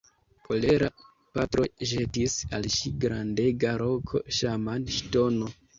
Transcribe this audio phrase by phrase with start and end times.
[0.45, 0.87] Kolera
[1.35, 5.57] patro ĵetis al ŝi grandega roko Ŝaman-ŝtono.